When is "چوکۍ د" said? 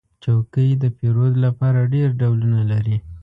0.23-0.83